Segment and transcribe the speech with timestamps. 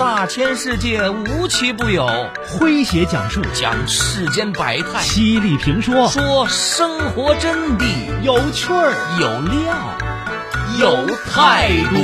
[0.00, 2.06] 大千世界无奇不有，
[2.58, 3.42] 诙谐讲述。
[3.52, 6.08] 讲世间百态，犀利评说。
[6.08, 7.84] 说生活真谛，
[8.22, 8.94] 有趣儿。
[9.20, 9.98] 有料，
[10.78, 11.96] 有态度。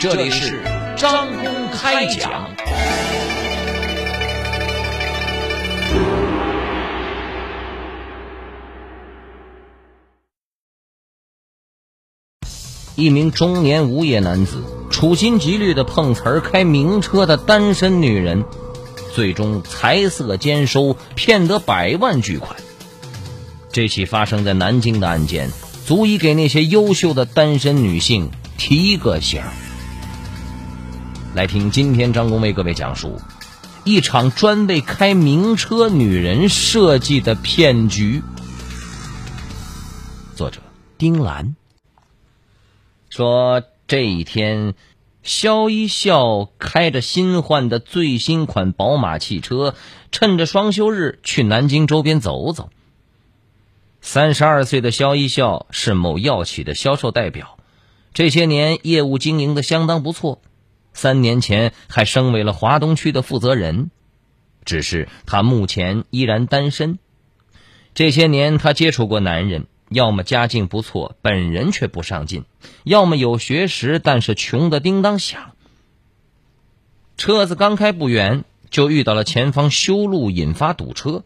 [0.00, 0.62] 这里是
[0.96, 2.48] 张公开讲。
[12.94, 14.62] 一名中年无业男子，
[15.00, 18.44] 处心积虑的碰瓷儿开名车的单身女人，
[19.14, 22.54] 最终财色兼收，骗得百万巨款。
[23.72, 25.48] 这起发生在南京的案件，
[25.86, 29.40] 足以给那些优秀的单身女性提个醒。
[31.34, 33.22] 来听今天张工为各位讲述
[33.84, 38.22] 一场专为开名车女人设计的骗局。
[40.36, 40.60] 作者：
[40.98, 41.56] 丁兰。
[43.08, 44.74] 说这一天，
[45.22, 49.74] 肖一笑开着新换的最新款宝马汽车，
[50.10, 52.70] 趁着双休日去南京周边走走。
[54.00, 57.58] 三十二岁的肖一笑是某药企的销售代表，
[58.14, 60.40] 这些年业务经营的相当不错，
[60.94, 63.90] 三年前还升为了华东区的负责人。
[64.64, 66.98] 只是他目前依然单身，
[67.94, 69.66] 这些年他接触过男人。
[69.90, 72.42] 要么家境不错，本人却不上进；
[72.84, 75.50] 要么有学识，但是穷的叮当响。
[77.16, 81.24] 车子刚开不远，就遇到了前方修路引发堵车。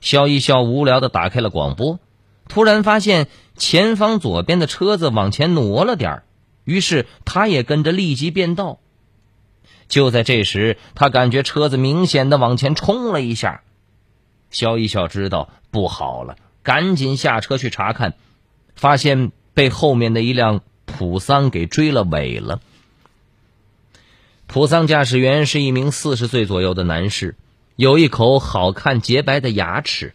[0.00, 2.00] 肖一笑无聊的打开了广播，
[2.48, 6.24] 突然发现前方左边的车子往前挪了点儿，
[6.64, 8.80] 于是他也跟着立即变道。
[9.86, 13.62] 就在这时，他感觉车子明显的往前冲了一下。
[14.50, 16.36] 肖一笑知道不好了。
[16.64, 18.14] 赶紧下车去查看，
[18.74, 22.60] 发现被后面的一辆普桑给追了尾了。
[24.46, 27.36] 普桑驾驶员是一名四十岁左右的男士，
[27.76, 30.14] 有一口好看洁白的牙齿。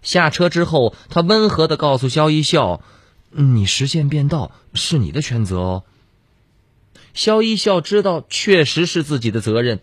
[0.00, 2.80] 下车之后，他温和的告诉肖一笑
[3.30, 5.84] ：“你实线变道是你的全责哦。”
[7.14, 9.80] 肖一笑知道确实是自己的责任，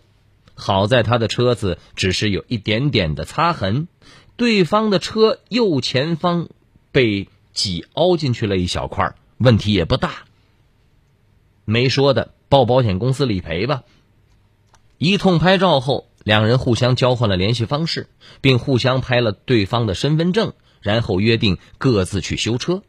[0.54, 3.88] 好在他的车子只是有一点点的擦痕。
[4.36, 6.48] 对方的车右前方
[6.92, 10.24] 被挤凹进去了一小块，问题也不大。
[11.64, 13.82] 没说的，报保险公司理赔吧。
[14.98, 18.08] 一通拍照后，两人互相交换了联系方式，
[18.40, 22.82] 并互相拍了对方的身份证，然后约定各自去修车。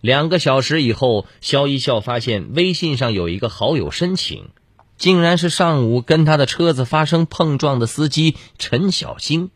[0.00, 4.50] 两个小时以后，肖一笑发现微信上有一个好友申请，
[4.96, 9.50] 竟然是上午跟他的车子发生碰撞的司机陈小星。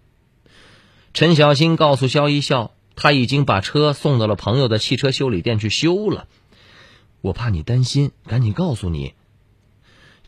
[1.15, 6.27] 陈小新告诉肖一笑，他已经把车送到了朋友的汽车修理店去修了。
[7.21, 9.15] 我怕你担心，赶紧告诉你。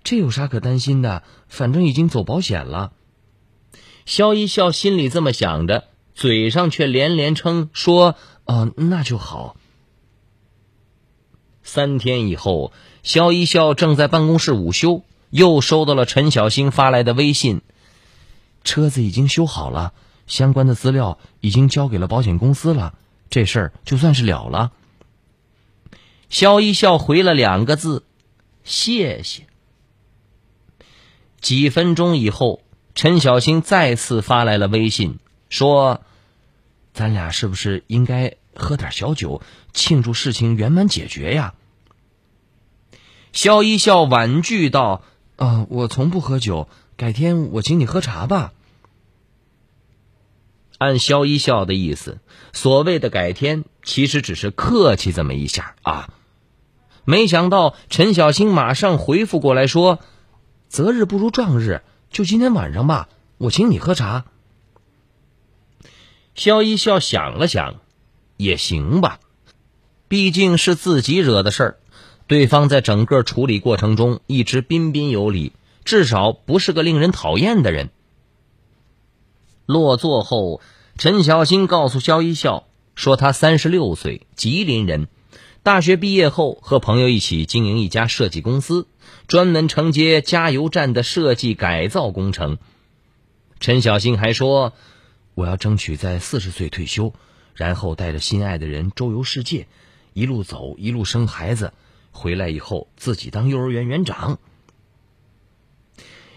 [0.02, 1.22] 这有啥可担心的？
[1.48, 2.92] 反正已经走保险了。
[4.04, 5.84] 肖一笑心里这么想着，
[6.14, 9.56] 嘴上却连连称说：“哦，那就好。”
[11.64, 12.72] 三天以后，
[13.02, 17.62] 肖一笑正在办公室午休，又收到了陈小新发来的微信
[18.64, 19.94] ：“车子已经修好了。”
[20.26, 22.94] 相关的资料已经交给了保险公司了，
[23.30, 24.72] 这事儿就算是了了。
[26.30, 28.04] 肖一笑回了两个字
[28.64, 29.46] ：“谢谢。”
[31.40, 32.62] 几分钟以后，
[32.94, 35.18] 陈小星再次发来了微信，
[35.50, 36.00] 说
[36.94, 39.42] ：“咱俩是不是应该喝点小酒，
[39.72, 41.54] 庆祝事情圆满解决呀？”
[43.34, 45.02] 肖一笑婉拒道
[45.36, 48.52] ：“啊，我从不喝酒，改天我请你喝茶吧。”
[50.78, 52.18] 按肖一笑的意思，
[52.52, 56.12] 所谓的改天其实只是客气这么一下啊。
[57.04, 60.00] 没想到陈小星马上回复过来说
[60.68, 63.08] ：“择日不如撞日，就今天晚上吧，
[63.38, 64.24] 我请你喝茶。”
[66.34, 67.76] 肖一笑想了想，
[68.36, 69.20] 也行吧，
[70.08, 71.76] 毕竟是自己惹的事儿，
[72.26, 75.52] 对方在整个处理过程中一直彬彬有礼，
[75.84, 77.90] 至少不是个令人讨厌的人。
[79.66, 80.60] 落座后。
[80.96, 85.08] 陈小新告诉肖一笑说：“他三十六岁，吉林人，
[85.64, 88.86] 大学毕业后和朋友一起经营一家设计公司，
[89.26, 92.58] 专门承接加油站的设计改造工程。”
[93.58, 94.72] 陈小新还说
[95.34, 97.12] ：“我要争取在四十岁退休，
[97.54, 99.66] 然后带着心爱的人周游世界，
[100.12, 101.72] 一路走一路生孩子，
[102.12, 104.38] 回来以后自己当幼儿园园长。”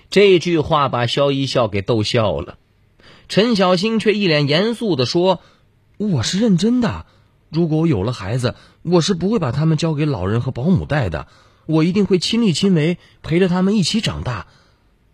[0.09, 2.57] 这句话把肖一笑给逗笑了。
[3.27, 5.41] 陈小星却一脸严肃的说
[5.97, 7.05] ：“我是认真的，
[7.49, 11.27] 如果我有了孩子，我是不会把他们交给老人和保姆带的。
[11.65, 14.47] 我一定会亲力亲为，陪着他们一起长大。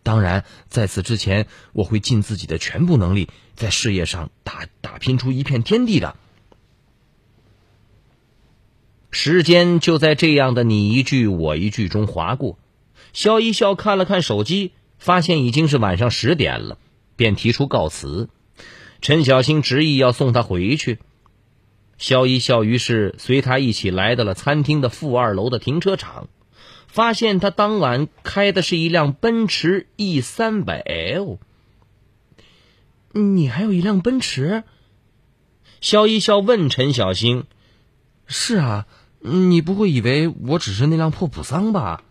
[0.04, 6.16] 当然，在此之前，我会尽自己的全部能力，在事业上打打拼出一片天地的。
[9.10, 12.60] 时间就在这样的你一句我一句中划过。
[13.14, 16.78] 肖一笑看了看手机，发现已经是晚上十点了，
[17.24, 18.28] 便提出告辞。
[19.00, 21.00] 陈小星执意要送他回去。
[21.98, 26.28] 肖一笑于是随他一起来到了餐厅的负二楼的停车场。
[26.88, 31.40] 发现他当晚开的是一辆奔驰 E 三百 L。
[33.14, 34.64] 你还有一辆奔驰？
[35.80, 37.46] 肖一笑问陈小星
[38.28, 38.86] ：“是啊，
[39.22, 42.04] 你不会以为我只是那辆破普桑吧？”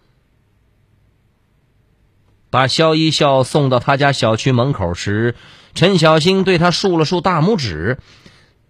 [2.52, 5.34] 把肖一笑送到他家小区门口时，
[5.74, 7.98] 陈小星对他竖了竖大拇指：“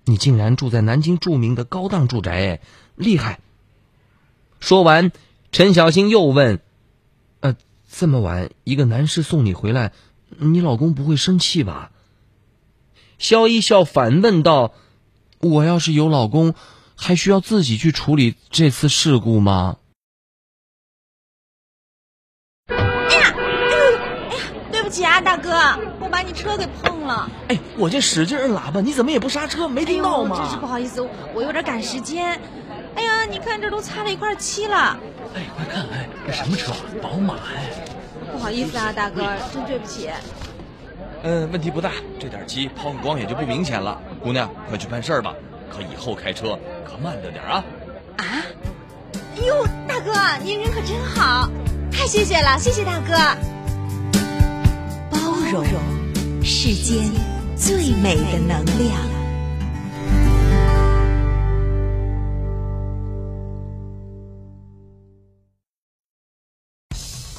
[0.06, 2.60] 你竟然住在南京著名的高档住宅，
[2.94, 3.40] 厉害！”
[4.60, 5.10] 说完。
[5.50, 6.60] 陈小星又问
[7.42, 7.56] ：“呃，
[7.90, 9.92] 这么晚一个男士送你回来，
[10.38, 11.90] 你老公不会生气吧？”
[13.18, 14.72] 肖一笑反问道
[15.42, 16.54] ：“我要是有老公，
[16.94, 19.78] 还需要自己去处理这次事故吗？”
[25.32, 27.26] 大哥，我把你车给碰了。
[27.48, 29.66] 哎，我这使劲摁喇叭，你怎么也不刹车？
[29.66, 30.36] 没听到吗？
[30.36, 31.00] 真是不好意思，
[31.32, 32.38] 我有点赶时间。
[32.94, 34.94] 哎呀，你看这都擦了一块漆了。
[35.34, 36.70] 哎，快看，哎，这什么车？
[37.00, 37.70] 宝马哎！
[38.30, 39.22] 不好意思啊，大哥，
[39.54, 40.10] 真对不起。
[41.22, 43.98] 嗯，问题不大，这点漆抛个光也就不明显了。
[44.22, 45.32] 姑娘，快去办事儿吧，
[45.74, 47.64] 可以后开车可慢着点啊。
[48.18, 48.24] 啊？
[49.38, 50.12] 哎呦，大哥，
[50.44, 51.48] 您人可真好，
[51.90, 53.61] 太谢谢了，谢谢大哥。
[55.58, 57.10] 容，世间
[57.56, 58.98] 最美的能量。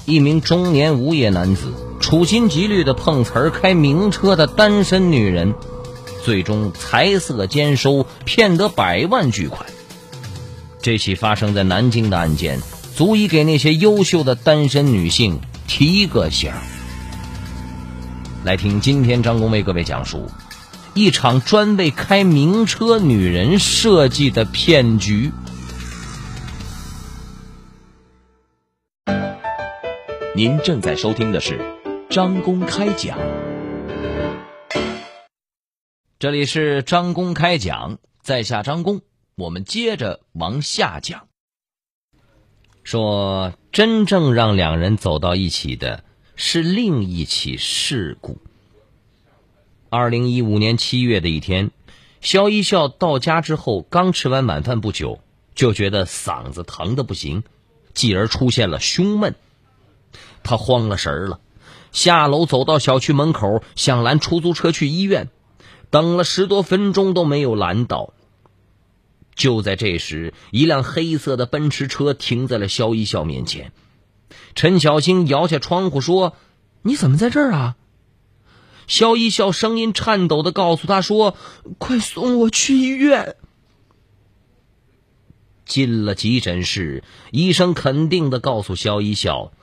[0.06, 5.56] 一名中年无业男子处心积虑的碰瓷儿开名车的单身女人，
[6.24, 9.66] 最终财色兼收，骗得百万巨款。
[10.82, 12.60] 这起发生在南京的案件，
[12.96, 16.52] 足以给那些优秀的单身女性提个醒。
[18.44, 20.30] 来听今天张工为各位讲述
[20.94, 25.32] 一场专为开名车女人设计的骗局。
[30.36, 31.58] 您正在收听的是
[32.10, 33.18] 张公开讲，
[36.20, 39.00] 这里是张公开讲，在下张工，
[39.36, 41.28] 我们接着往下讲。
[42.84, 46.04] 说真正让两人走到一起的
[46.36, 48.38] 是另一起事故。
[49.90, 51.70] 二零一五年七月的一天，
[52.22, 55.20] 肖一笑到家之后，刚吃完晚饭不久，
[55.54, 57.44] 就觉得嗓子疼的不行，
[57.94, 59.36] 继而出现了胸闷。
[60.42, 61.40] 他慌了神了，
[61.92, 65.30] 下楼走到小区门口，想拦出租车去医院，
[65.92, 68.14] 等了十多分钟都没有拦到。
[69.36, 73.72] 就在这时，一辆黑色的奔驰车停在了肖一笑面前。
[74.56, 76.36] 陈小星摇下窗户说
[76.84, 77.76] ：“你怎么在这儿啊？”
[78.88, 81.36] 肖一笑声音颤抖的告诉他说
[81.80, 83.36] ：“快送我去医院。”
[85.66, 89.54] 进了急诊室，医生肯定的告诉肖一笑。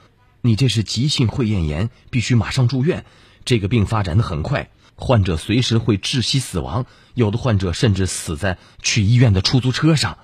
[0.41, 3.05] 你这是急性会厌炎，必须马上住院。
[3.45, 10.19] 这个病发展的很快，患者随时会窒息死亡，有的患者甚至死在去医院的出租车上。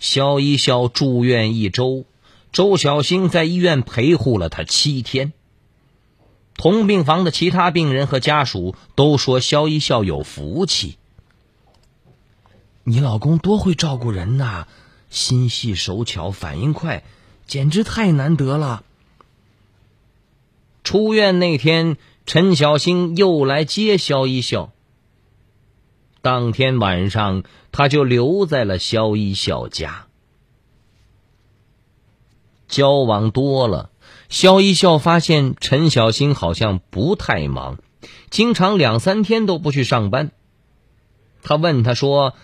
[0.00, 2.06] 肖一笑住院一周，
[2.52, 5.32] 周小星在医院陪护了他七天。
[6.54, 10.96] 同病房的其他病人和家属都说肖一笑有福气。
[12.82, 14.66] 你老公多会照顾人呐，
[15.10, 17.04] 心细手巧，反应快。
[17.46, 18.84] 简直太难得了。
[20.84, 24.72] 出院那天，陈小星又来接肖一笑。
[26.22, 30.06] 当天晚上，他就留在了肖一笑家。
[32.68, 33.90] 交往多了，
[34.28, 37.78] 肖一笑发现陈小星好像不太忙，
[38.28, 40.30] 经常两三天都不去上班。
[41.42, 42.34] 他问他说：“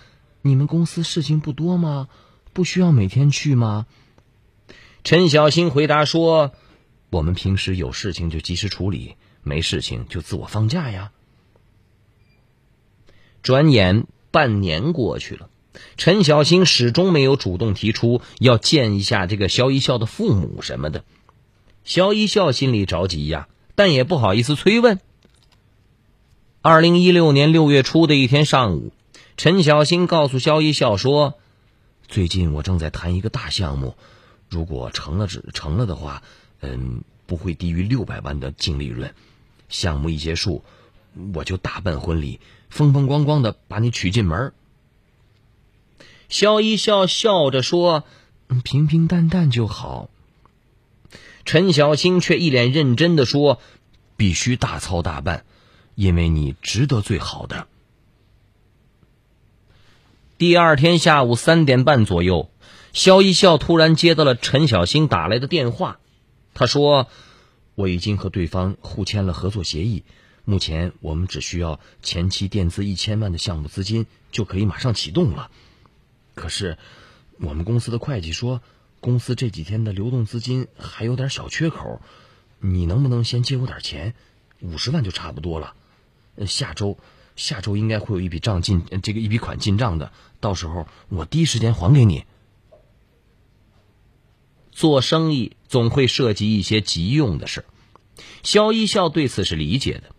[0.43, 2.09] 你们公司事情不多吗？
[2.53, 3.87] 不需要每天去吗？”
[5.05, 6.53] 陈小星回答说
[7.11, 11.13] ：“我们平时有事情就及时处理，没事情就自我放假呀。”
[13.47, 15.49] 转眼半年过去了，
[15.97, 21.05] 陈小星始终没有主动提出要见一下这个肖一笑的父母什么的。
[21.85, 24.99] 肖一笑心里着急呀，但也不好意思催问。
[26.61, 28.93] 二零一六年六月初的一天上午，
[29.37, 31.35] 陈小星告诉肖一笑说
[32.09, 33.95] ：“最近我正在谈一个大项目，
[34.51, 36.25] 如果成了，只成了的话，
[36.63, 39.15] 嗯，不会低于六百万的净利润。
[39.69, 40.65] 项目一结束，
[41.35, 44.53] 我就大办婚礼，风风光光的把你娶进门。
[46.29, 48.05] 萧一笑笑着说
[48.65, 50.11] ：“平平淡淡就好。”
[51.45, 53.61] 陈小星却一脸认真的说
[54.17, 55.45] ：“必须大操大办，
[55.95, 57.69] 因为你值得最好的。”
[60.39, 62.51] 第二天下午三点半左右，
[62.93, 65.99] 萧一笑突然接到了陈小星打来的电话。
[66.53, 67.09] 他说
[67.75, 70.03] ：“我已经和对方互签了合作协议，
[70.47, 75.51] 目前我们只需要前期垫资一千万的项目资金，就可以马上启动了。
[76.35, 76.79] 可是，
[77.39, 78.63] 我们公司的会计说，
[79.01, 82.01] 公司这几天的流动资金还有点小缺口，
[82.61, 84.15] 你能不能先借我点钱？
[84.61, 85.75] 五十万就差不多了。
[86.47, 86.97] 下周。”
[87.37, 90.11] 下周应该会有一笔账进，这个一笔款进账的，
[90.41, 92.25] 到时候我第一时间还给你。
[94.73, 97.67] 做生意总会涉及一些急用的事，
[98.43, 100.16] 肖一笑对此是理解的。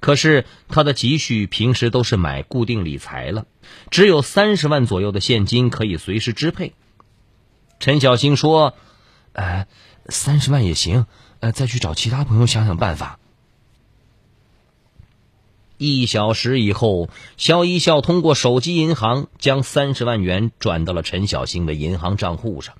[0.00, 3.46] 可是他的积蓄平时都是买固定理财了，
[3.90, 6.74] 只有三十万左右的现金可以随时支配。
[7.80, 8.74] 陈小星说
[9.32, 9.66] ：“呃，
[10.08, 11.06] 三十万也行，
[11.40, 13.18] 呃，再去找其他朋友想想办法。”
[15.78, 22.74] 一小时以后，肖一笑通过手机银行将三十万元转到了陈小星的银行账户上。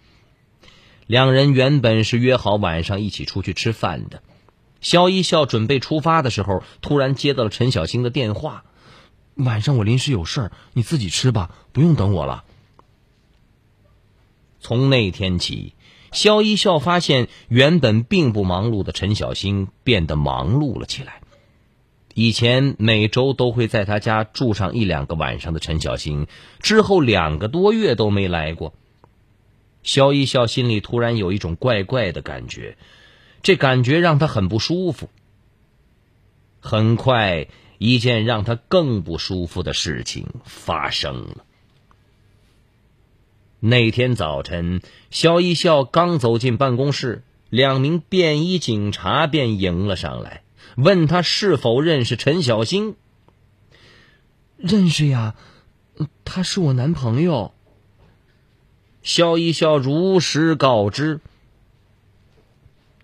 [1.06, 4.22] 两人原本是约好晚上一起出去吃饭的。
[4.86, 8.62] 肖一笑准备出发的时候，突然接到了陈小星的电话
[9.34, 12.44] ：“晚上我临时有事儿，你自己吃吧，不用等我了。”
[14.62, 15.74] 从那天起，
[16.12, 21.20] 肖一笑发现原本并不忙碌的陈小星变得忙碌了起来。
[22.14, 26.28] 以前每周都会在他家住上一两个晚上的陈小星，
[26.60, 28.72] 之后两个多月都没来过。
[29.82, 32.78] 肖一笑心里突然有一种怪怪的感觉，
[33.46, 35.08] 这感觉让他很不舒服。
[36.58, 37.46] 很快，
[37.78, 41.44] 一件让他更不舒服的事情发生了。
[43.60, 50.42] 那天早晨，肖一笑刚走进办公室，两名便衣警察便迎了上来。
[50.76, 52.96] 问他是否认识陈小星？
[54.56, 55.36] 认识呀，
[56.24, 57.54] 他是我男朋友。
[59.04, 61.20] 肖一笑，如实告知。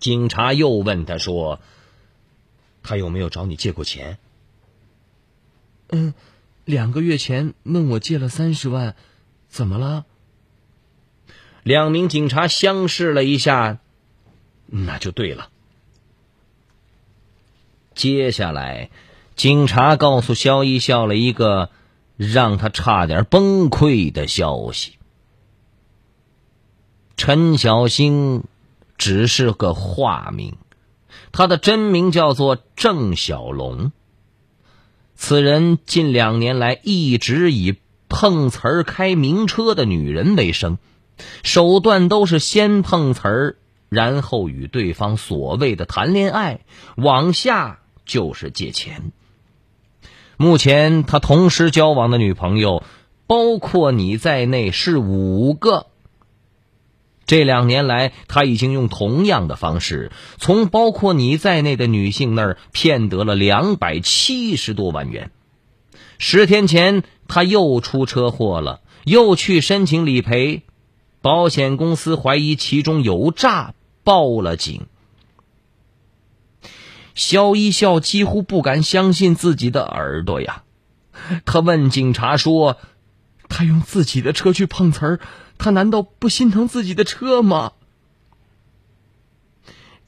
[0.02, 1.60] 警察又问他说
[2.82, 4.18] ：“他有没有找你借过钱？”
[5.90, 6.12] 嗯，
[6.64, 8.96] 两个月前问我借了三十万，
[9.48, 10.04] 怎么了？
[11.62, 13.78] 两名警察相视了一下，
[14.66, 15.50] 那就对了。
[17.94, 18.90] 接下来，
[19.36, 21.70] 警察告诉肖一笑了一个
[22.16, 24.98] 让他差点崩溃的消息：
[27.16, 28.42] 陈小星
[28.96, 30.56] 只是个化名，
[31.32, 33.92] 他的真名叫做郑小龙。
[35.14, 37.76] 此人近两年来一直以
[38.08, 40.78] 碰瓷儿开名车的女人为生，
[41.42, 43.56] 手段都是先碰瓷儿，
[43.88, 46.60] 然后与对方所谓的谈恋爱，
[46.96, 47.78] 往下。
[48.04, 49.12] 就是借钱。
[50.36, 52.82] 目前他同时交往的女朋友，
[53.28, 55.86] 包括你在内是五个。
[57.32, 65.30] 这两年来，他已经用同样的方式，从包括你在内的女性那儿骗得了两百七十多万元。
[66.18, 70.60] 十天前，他又出车祸了，又去申请理赔，
[71.22, 73.72] 保险公司怀疑其中有诈，
[74.04, 74.82] 报了警。
[77.14, 80.64] 肖一笑几乎不敢相信自己的耳朵呀！
[81.46, 82.76] 他问警察说
[83.48, 85.20] ：“他用自己的车去碰瓷儿，
[85.62, 87.74] 他难道不心疼自己的车吗？”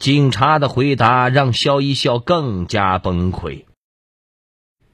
[0.01, 3.65] 警察的回答让肖一笑更加崩溃。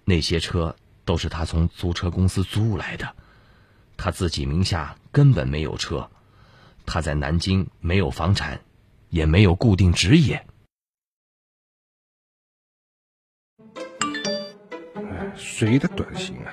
[0.04, 0.76] 那些车
[1.06, 3.14] 都是他从租车公司租来的，
[3.96, 6.10] 他自己名下根本没有车，
[6.84, 8.60] 他在南京没有房产，
[9.08, 10.46] 也没有固定职业。
[15.34, 16.52] 谁的短信啊？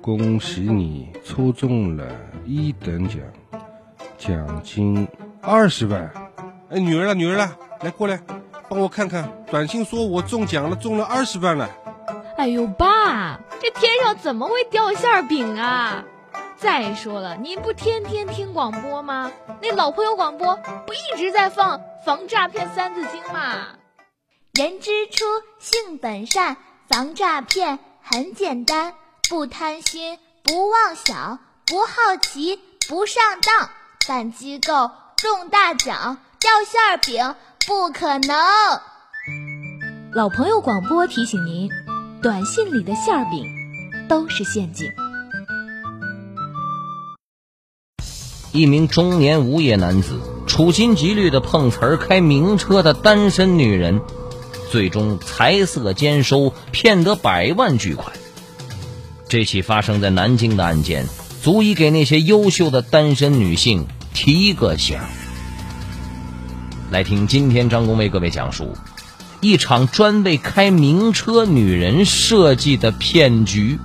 [0.00, 3.20] 恭喜你抽中了一等奖，
[4.18, 5.06] 奖金
[5.40, 6.10] 二十万！
[6.70, 8.20] 哎，女儿了，女儿了，来过来，
[8.68, 11.68] 帮我看看，短信说我中奖了，中了二十万了。
[12.36, 16.04] 哎呦，爸，这天上怎么会掉馅饼啊？
[16.56, 19.30] 再说了，您不天天听广播吗？
[19.60, 20.56] 那老朋友广播
[20.86, 23.76] 不一直在放防诈骗三字经吗？
[24.54, 25.24] 人之初，
[25.58, 26.56] 性本善，
[26.88, 27.78] 防诈骗。
[28.04, 28.94] 很简单，
[29.30, 31.38] 不贪心，不妄想，
[31.72, 33.70] 不好奇，不上当，
[34.06, 37.34] 办机构中大奖，掉馅儿饼
[37.66, 38.36] 不可能。
[40.12, 41.70] 老朋友广播提醒您：
[42.20, 43.46] 短信里的馅儿饼
[44.06, 44.86] 都是陷阱。
[48.52, 54.02] 一名中年无业男子处心积虑的碰瓷儿开名车的单身女人，
[54.70, 58.14] 最终财色兼收，骗得百万巨款。
[59.26, 61.06] 这起发生在南京的案件，
[61.42, 65.00] 足以给那些优秀的单身女性提个醒。
[66.92, 68.76] 来听今天张工为各位讲述
[69.40, 73.80] 一场专为开名车女人设计的骗局。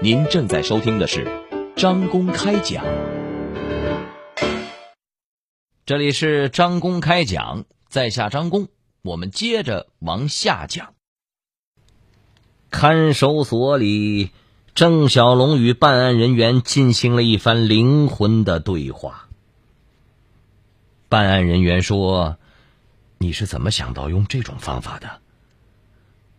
[0.00, 1.26] 您正在收听的是
[1.74, 2.84] 张公开讲，
[5.84, 8.68] 这里是张公开讲，在下张公，
[9.02, 10.94] 我们接着往下讲。
[12.72, 14.30] 看守所里，
[14.74, 19.28] 郑小龙与办案人员进行了一番灵魂的对话。
[21.08, 22.38] 办案人员说
[23.18, 25.20] ：“你是怎么想到用这种方法的？”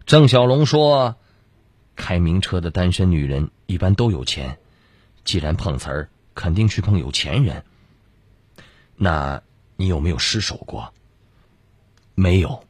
[0.06, 1.16] 郑小龙说。
[1.96, 4.58] 开名车的单身女人一般都有钱，
[5.24, 7.64] 既然碰瓷儿，肯定去碰有钱人。
[8.96, 9.44] 那
[9.76, 10.92] 你有没有失手过？
[12.16, 12.64] 没有，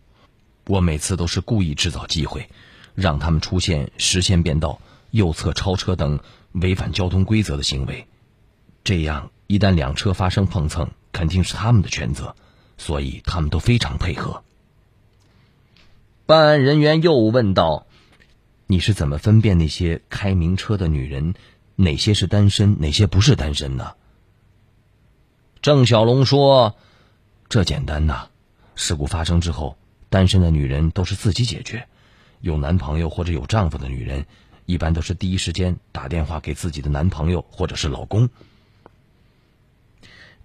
[0.68, 2.50] 我每次都是故意制造机会，
[2.96, 4.80] 让他们出现实线变道、
[5.12, 6.20] 右侧超车等
[6.52, 8.08] 违反交通规则的行为。
[8.84, 12.36] 这样一旦两车发生碰蹭，肯定是他们的全责，
[12.78, 14.44] 所以他们都非常配合。
[16.26, 17.88] 办案人员又问道。
[18.66, 21.36] 你是怎么分辨那些开名车的女人，
[21.76, 23.94] 哪些是单身，哪些不是单身呢？
[25.62, 26.76] 郑小龙说
[27.50, 28.30] ：“这简单呐，
[28.74, 29.78] 事故发生之后，
[30.10, 31.88] 单身的女人都是自己解决；
[32.44, 34.26] 有男朋友或者有丈夫的女人，
[34.66, 38.30] 一般都是第一时间打电话给自己的男朋友或者是老公。”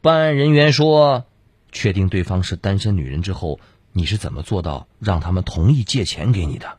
[0.00, 1.26] 办案人员说
[1.72, 3.58] ：“确定对方是单身女人之后，
[3.90, 6.78] 你是怎么做到让他们同意借钱给你的？”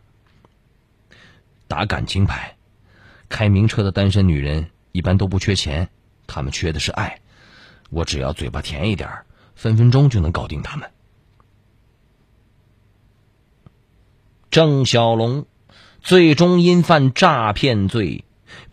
[1.67, 2.55] 打感情牌，
[3.27, 5.89] 开名车的单身女人一般都不缺钱，
[6.27, 7.19] 她们缺的是爱。
[7.89, 9.09] 我只要嘴巴甜一点，
[9.53, 10.89] 分分钟就能搞定他们。
[14.51, 15.45] 郑小龙
[16.01, 18.23] 最终因犯诈骗罪，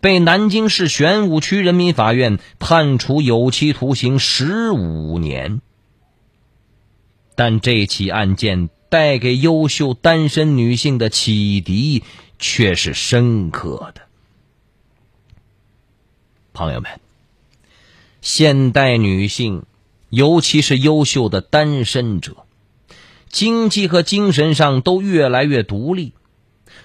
[0.01, 5.61] 被南京市玄武区人民法院判处有期徒刑十五年。
[7.35, 12.03] 但这起案件带给优秀单身女性的启迪。
[12.39, 14.01] 却是深刻的，
[16.53, 16.99] 朋友们。
[18.21, 19.63] 现代女性，
[20.09, 22.45] 尤其是优秀的单身者，
[23.29, 26.13] 经济和精神上都越来越独立，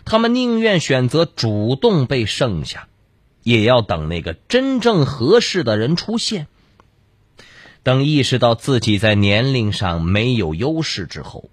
[0.05, 2.89] 他们宁愿选择主动被剩下，
[3.43, 6.47] 也要等那个真正合适的人出现。
[7.83, 11.51] 等意识到自己在年龄上没有优势之后。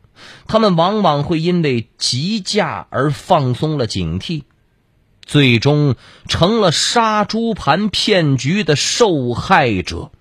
[0.48, 4.44] 他们往往会因为急嫁而放松了警惕，
[5.22, 5.96] 最终
[6.28, 10.12] 成了杀猪盘骗局的受害者。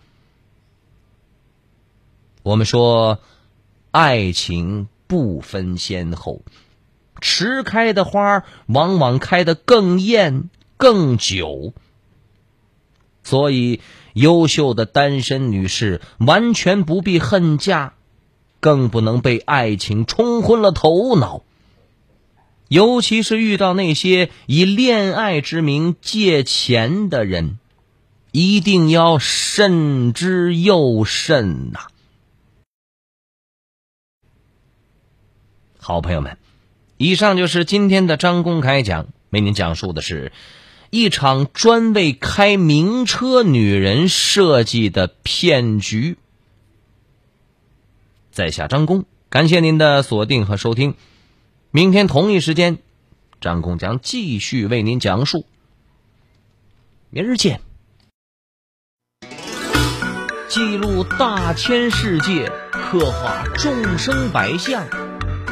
[2.45, 3.19] 我们说，
[4.01, 6.43] 爱情不分先后，
[7.21, 11.73] 迟开的花往往开得更艳更久。
[13.25, 13.81] 所以，
[14.13, 17.95] 优秀的单身女士完全不必恨嫁。
[18.61, 21.43] 更不能被爱情冲昏了头脑，
[22.69, 27.59] 尤其是遇到那些以恋爱之名借钱的人，
[28.31, 31.89] 一定要慎之又慎呐！
[35.89, 36.37] 好朋友们，
[36.99, 40.33] 以上就是今天的张公开讲，为您讲述的是
[40.91, 46.19] 一场专为开名车女人设计的骗局。
[48.31, 50.95] 在下张工，感谢您的锁定和收听。
[51.71, 52.77] 明天同一时间，
[53.41, 55.47] 张工将继续为您讲述。
[57.09, 57.63] 明儿见。
[60.51, 64.87] 记录大千世界，刻画众生百相，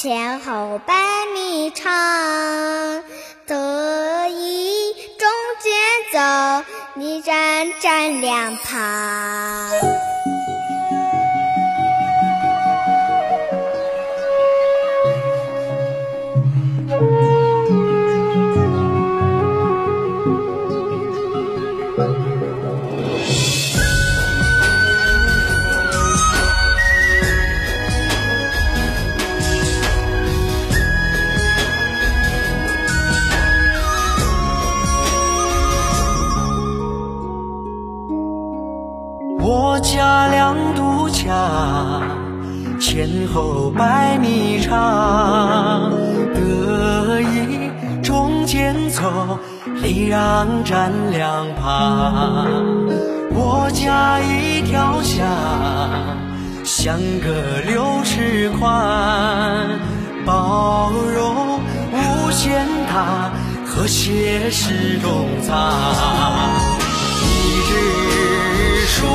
[0.00, 0.94] 前后百
[1.34, 3.02] 米长。
[3.48, 5.28] 得意中
[5.60, 5.74] 间
[6.12, 10.07] 走，你站站两旁。
[63.68, 65.54] 和谐是中藏。
[67.22, 69.06] 一日出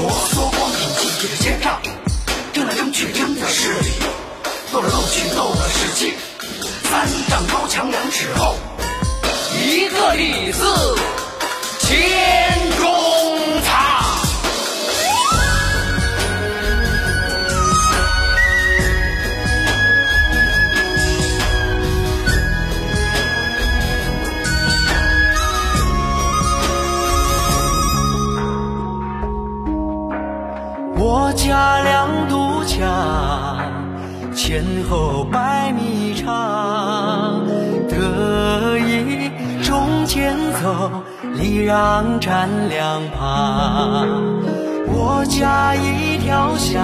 [0.00, 1.80] 罗嗦光挺气节的千丈，
[2.52, 3.90] 争来争去争的是理，
[4.72, 6.12] 斗来斗去斗的是气。
[6.84, 8.54] 三丈高墙两尺厚，
[9.60, 10.62] 一个李字
[11.80, 13.07] 千钟
[31.58, 32.86] 家两堵墙，
[34.32, 37.44] 前后百米长。
[37.88, 39.28] 得意
[39.60, 41.02] 中间走，
[41.34, 44.06] 礼让站两旁。
[44.86, 46.80] 我家一条巷，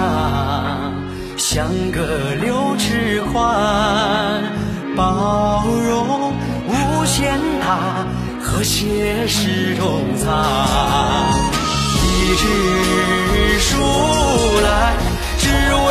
[1.36, 4.42] 相隔六尺宽，
[4.96, 6.32] 包容
[6.66, 8.04] 无限大，
[8.42, 11.53] 和谐是中藏。
[12.36, 13.78] 直树
[14.60, 14.96] 来
[15.38, 15.90] 只为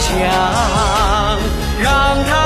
[0.00, 1.38] 墙
[1.82, 2.45] 让它